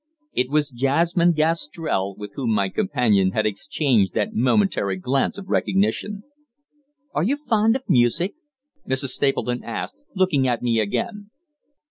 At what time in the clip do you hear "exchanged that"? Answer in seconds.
3.45-4.33